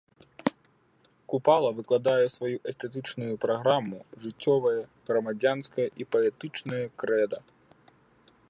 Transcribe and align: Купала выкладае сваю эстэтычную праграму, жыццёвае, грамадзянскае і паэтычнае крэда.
Купала 1.33 1.69
выкладае 1.79 2.25
сваю 2.37 2.57
эстэтычную 2.71 3.33
праграму, 3.45 3.99
жыццёвае, 4.25 4.75
грамадзянскае 5.11 5.87
і 6.03 6.09
паэтычнае 6.17 6.85
крэда. 7.05 7.39